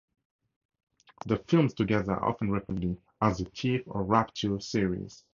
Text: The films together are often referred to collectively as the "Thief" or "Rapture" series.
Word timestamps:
The 1.27 1.37
films 1.37 1.75
together 1.75 2.13
are 2.13 2.27
often 2.29 2.49
referred 2.49 2.69
to 2.81 2.81
collectively 2.81 3.01
as 3.21 3.37
the 3.37 3.45
"Thief" 3.45 3.83
or 3.85 4.01
"Rapture" 4.03 4.59
series. 4.59 5.23